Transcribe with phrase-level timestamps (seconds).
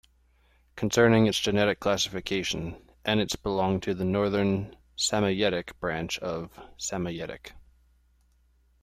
[0.75, 7.51] Concerning its genetic classification, Enets belongs to the Northern Samoyedic branch of Samoyedic.